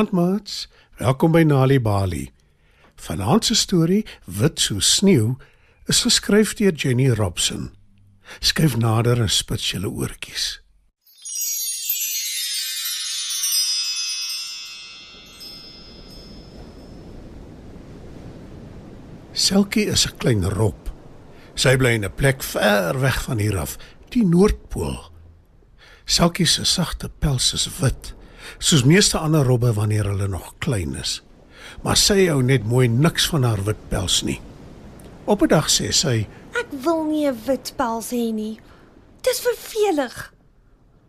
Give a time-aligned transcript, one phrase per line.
[0.00, 0.68] Goeienaand maats.
[0.96, 2.30] Welkom by Nali Bali.
[2.96, 5.36] Vanaand se storie, Wit so sneeu,
[5.84, 7.66] is geskryf deur Jenny Robson.
[8.40, 10.62] Skryf nader en spits julle oortjies.
[19.32, 20.88] Selkie is 'n klein rop.
[21.54, 23.76] Sy bly in 'n plek ver weg van hier af,
[24.08, 25.12] die Noordpool.
[26.04, 28.14] Selkie se sagte pels is wit,
[28.58, 31.22] soos meeste ander robbe wanneer hulle nog klein is.
[31.82, 34.40] Maar sy hou net mooi niks van haar wit pels nie.
[35.24, 36.26] Op 'n dag sê sy:
[36.58, 38.60] Ek wil nie 'n wit pels hê nie.
[39.22, 40.32] Dis vervelig.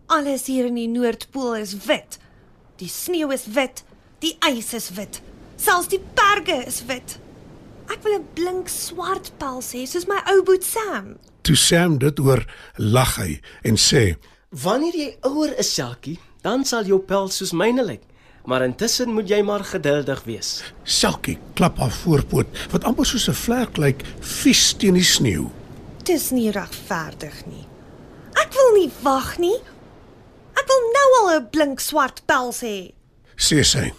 [0.06, 2.20] Alles hier in die Noordpool is wit.
[2.76, 3.84] Die sneeu is wit,
[4.20, 5.22] die ys is wit.
[5.56, 7.20] Selfs die berge is wit.
[7.88, 11.18] Ek wil 'n blink swart pels hê soos my ou boet Sam.
[11.42, 12.46] Toe Sam dit hoor,
[12.78, 14.16] lag hy en sê:
[14.50, 18.04] Wanneer jy ouer is, Selkie, dan sal jou pels soos myne lyk.
[18.46, 20.64] Maar intussen moet jy maar geduldig wees.
[20.84, 25.50] Selkie klap haar voorpoot wat amper soos 'n vlek lyk, vies teen die sneeu.
[26.04, 27.68] Dis nie regverdig nie.
[28.34, 29.60] Ek wil nie wag nie.
[30.58, 32.94] Ek wil nou al 'n blink swart pels hê.
[33.38, 33.94] Sê sy.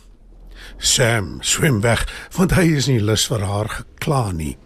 [0.79, 2.06] Sam swem weg
[2.37, 4.56] want hy is nie lus vir haar gekla nie.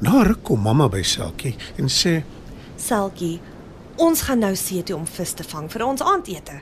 [0.00, 2.22] Na ruk kom mamma by Selkie en sê:
[2.78, 3.40] Selkie,
[3.98, 6.60] ons gaan nou see toe om vis te vang vir ons aandete.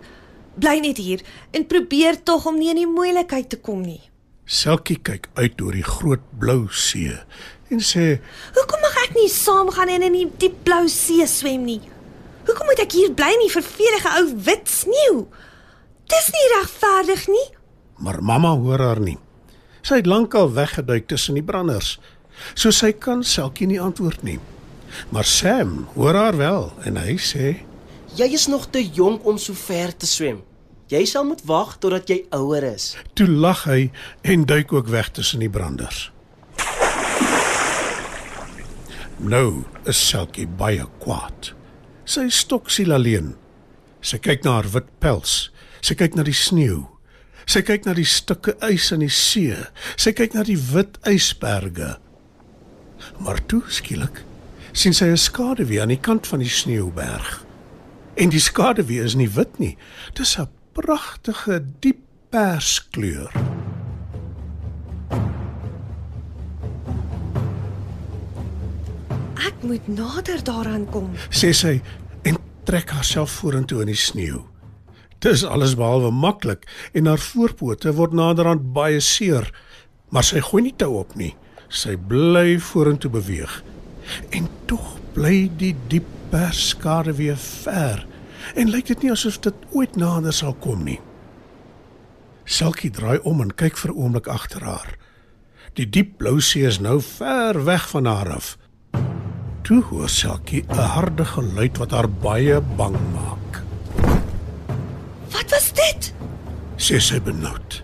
[0.56, 4.00] Bly net hier en probeer tog om nie in die moeilikheid te kom nie.
[4.46, 7.12] Selkie kyk uit oor die groot blou see
[7.74, 8.20] en sê:
[8.54, 11.80] Hoekom mag ek nie saamgaan en in die diep blou see swem nie?
[12.46, 15.24] Hoekom moet ek hier bly in die vervelige ou wit sneeu?
[16.06, 17.46] Dis nie regverdig nie.
[17.98, 19.16] Maar mamma hoor haar nie.
[19.82, 21.96] Sy het lankal weggeduik tussen die branders.
[22.54, 24.38] So sy kan Selkie nie antwoord nie.
[25.08, 27.56] Maar Sam hoor haar wel en hy sê:
[28.16, 30.42] Jy is nog te jonk om so ver te swem.
[30.86, 32.94] Jy sal moet wag totdat jy ouer is.
[33.18, 33.90] Toe lag hy
[34.22, 36.12] en duik ook weg tussen die branders.
[39.18, 41.50] Nou is Selkie baie kwaad.
[42.06, 43.34] Sy stok siel alleen.
[43.98, 45.48] Sy kyk na haar wit pels.
[45.82, 46.84] Sy kyk na die sneeu.
[47.50, 49.56] Sy kyk na die stukke ys in die see.
[49.98, 51.96] Sy kyk na die wit ysberge.
[53.18, 54.22] Maar toe skielik
[54.76, 57.44] sien sy 'n skaduwee aan die kant van die sneeuberg.
[58.14, 59.76] En die skaduwee is nie wit nie.
[60.12, 61.98] Dis 'n pragtige diep
[62.30, 63.32] perskleur.
[69.34, 71.10] Ek moet nader daaraan kom.
[71.30, 71.80] sê sy
[72.22, 74.44] en trek haarself vorentoe in die sneeu.
[75.18, 79.50] Dis alles behalwe maklik en haar voorpote word naderhand baie seer,
[80.08, 81.34] maar sy gooi nie tou op nie.
[81.68, 83.62] Sy bly vorentoe beweeg.
[84.30, 88.06] En tog bly die diep perskade weer ver
[88.54, 91.00] en lyk dit nie asof dit ooit nader sal kom nie.
[92.46, 94.96] Selkie draai om en kyk vir 'n oomblik agter haar.
[95.74, 98.56] Die diep blou see is nou ver weg van haar af.
[99.62, 103.62] Toe hoor Selkie 'n harde geluid wat haar baie bang maak.
[105.30, 106.14] Wat was dit?
[106.76, 107.82] Sê sy benoud.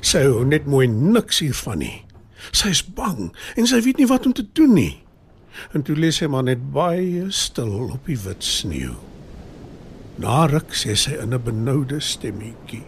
[0.00, 2.04] Sy hou net mooi niks hiervan nie.
[2.52, 5.03] Sy is bang en sy weet nie wat om te doen nie.
[5.72, 8.96] En toe lê sy maar net baie stil op die wit sneeu.
[10.22, 12.84] Na ruk sê sy in 'n benoude stemmetjie: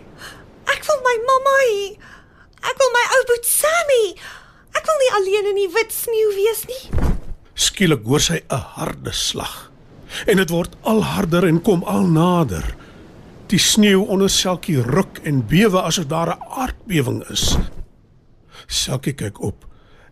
[0.66, 1.99] Ek wil my mamma hê.
[2.62, 4.06] Ek wil my ou boet Sammy.
[4.77, 6.84] Ek wil nie alleen in die wit sneeu wees nie.
[7.54, 9.71] Skielik hoor sy 'n harde slag.
[10.27, 12.77] En dit word al harder en kom al nader.
[13.47, 17.57] Die sneeu onder Selkie ruk en bewe asof daar 'n aardbewing is.
[18.66, 19.66] Selkie kyk op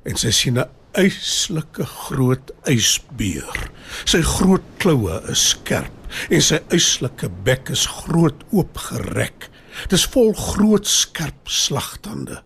[0.05, 0.69] en sy sien 'n
[1.01, 3.69] yslike groot ysbeer.
[4.09, 5.93] Sy groot kloue is skerp
[6.31, 9.49] en sy yslike bek is groot oopgerek.
[9.91, 12.41] Dis vol groot skerp slagtande.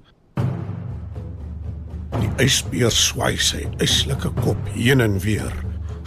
[2.18, 5.52] Die ysbeer swai sy yslike kop heen en weer.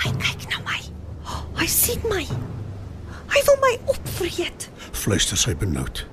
[0.02, 0.80] Hy kyk na my.
[1.60, 2.24] Hy sien my.
[3.32, 4.68] Hy wil my opvreet.
[4.98, 6.06] Fluister sy benoud.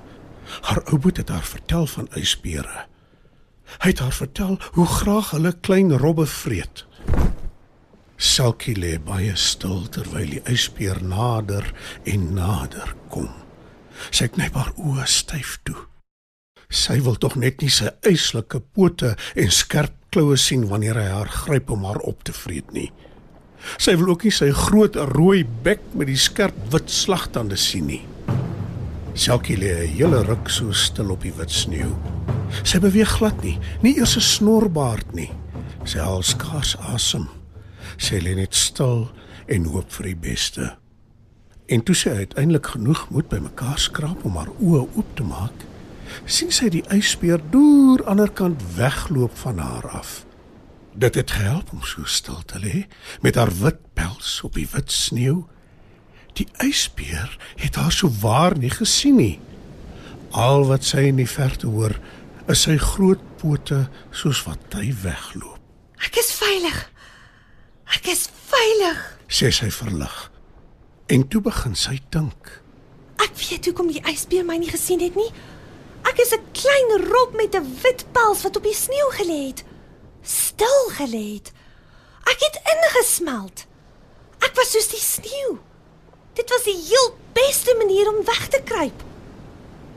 [0.69, 2.85] Haar ouboet het haar vertel van ysbeere.
[3.79, 6.85] Hy het haar vertel hoe graag hulle klein robbe vreet.
[8.19, 11.69] Selkie lê baie stil terwyl die ysbeer nader
[12.03, 13.29] en nader kom.
[14.11, 15.77] Sy knyp haar oë styf toe.
[16.69, 21.31] Sy wil tog net nie sy yslike pote en skerp kloue sien wanneer hy haar
[21.31, 22.89] gryp om haar op te vreet nie.
[23.79, 28.03] Sy wil ook nie sy groot rooi bek met die skerp wit slagtande sien nie.
[29.15, 32.18] Selkie lê 'n hele ruk so stil op die wit sneeu.
[32.63, 35.31] Sy beweeg glad nie, nie eers 'n snorbaard nie.
[35.83, 37.29] Sy haal skaars asem.
[37.97, 39.09] Sy lê net stil
[39.47, 40.77] en hoop vir die beste.
[41.67, 45.65] En toe sy uiteindelik genoeg moed bymekaar skraap om haar oë oop te maak,
[46.25, 50.23] sien sy die ysbeer deur aanderkant wegloop van haar af.
[50.99, 52.85] Dit het gehelp om so stil te lê
[53.21, 55.43] met haar wit pels op die wit sneeu.
[56.33, 59.37] Die ysbeer het haar so waar nie gesien nie.
[60.31, 61.95] Al wat sy in die verte hoor,
[62.49, 63.83] is sy groot pote
[64.15, 65.61] soos wat hy wegloop.
[66.01, 66.77] Ek is veilig.
[67.93, 68.99] Ek is veilig.
[69.29, 70.15] Sê sy verlig.
[71.13, 72.49] En toe begin sy dink.
[73.21, 75.29] Ek weet hoekom die ysbeer my nie gesien het nie.
[76.09, 79.63] Ek is 'n klein rob met 'n wit pels wat op die sneeu gelê het.
[80.23, 81.51] Stil gelê het.
[82.25, 83.67] Ek het ingesmelt.
[84.41, 85.59] Ek was soos die sneeu.
[86.33, 89.03] Dit was die heel beste manier om weg te kruip.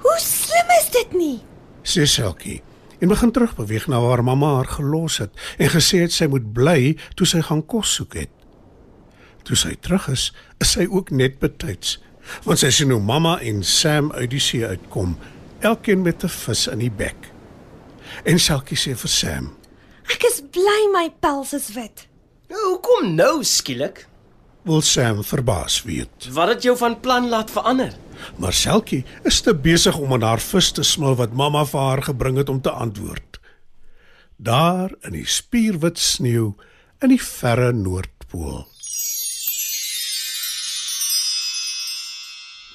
[0.03, 1.41] Hoe slim is dit nie?
[1.83, 2.63] Sê Selkie.
[3.03, 6.95] En begin terugbeweeg na waar mamma haar gelos het en gesê het sy moet bly
[7.19, 8.31] toe sy gaan kos soek het.
[9.43, 10.29] Toe sy terug is,
[10.63, 11.97] is sy ook net betyds,
[12.47, 15.17] want sy sien hoe mamma en Sam uit die see uitkom,
[15.67, 17.33] elkeen met 'n vis in die bek.
[18.25, 19.51] En Selkie sê vir Sam:
[20.13, 22.07] Ek is bly my pels is wit.
[22.49, 24.07] Nou, hoekom nou skielik?
[24.63, 27.93] "Wil Sam verbaas weet." Wat het jou van plan laat verander?
[28.37, 32.03] Maar Selkie is te besig om aan haar vis te smil wat mamma vir haar
[32.03, 33.41] gebring het om te antwoord.
[34.37, 36.55] Daar in die spierwit sneeu
[37.03, 38.67] in die verre Noordpool.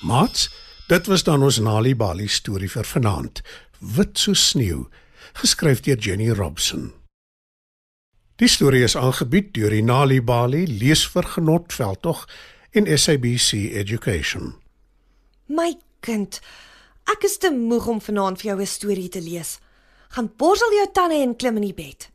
[0.02, 0.50] Mats,
[0.88, 3.42] dit was dan ons Nali Bali storie vir vanaand.
[3.80, 4.86] Wit so sneeu,
[5.42, 6.92] geskryf deur Jenny Robson.
[8.38, 12.28] Die storie is aangebied deur die Nali Bali leesvergenot veldtog
[12.78, 14.54] en SABC Education.
[15.48, 16.42] My kind,
[17.08, 19.60] ek is te moeg om vanaand vir jou 'n storie te lees.
[20.10, 22.10] Gaan borsel jou tande en klim in die bed.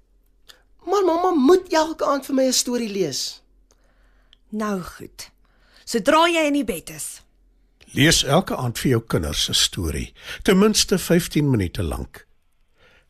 [0.85, 3.43] Maar mamma moet elke aand vir my 'n storie lees.
[4.51, 5.31] Nou goed.
[5.85, 7.23] Sodra jy in die bed is.
[7.95, 10.13] Lees elke aand vir jou kinders 'n storie,
[10.43, 12.27] ten minste 15 minute lank.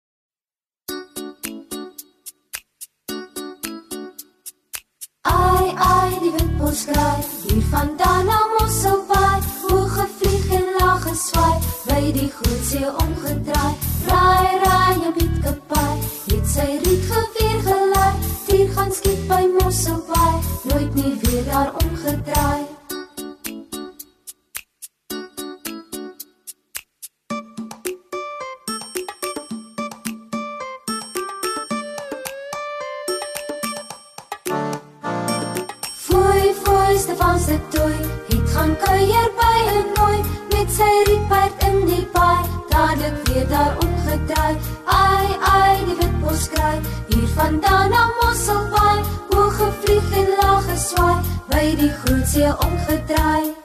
[5.22, 6.34] Ai ai die
[6.74, 13.75] skryf hier vandaan na Mosselbaai hoe gevlieg en lag geswaai by die groot see omgedraai
[14.10, 15.95] raai raai jou kapai
[16.31, 17.43] het sy riet geweer gelei
[18.94, 22.66] gaan skiet by Mosselbaai nooit nie weer daar omgedraai
[36.63, 37.95] foei, Stefan se toy,
[38.30, 40.19] het gaan kuier by 'n nooi
[40.51, 44.56] met sy rietperd in die paai, dadelik weer daar omgedraai.
[44.85, 46.76] Ai, ai, die witbos kry,
[47.07, 48.82] hier vandaan na Mosselbaai,
[50.94, 53.62] geswaai, by die groot see omgedraai.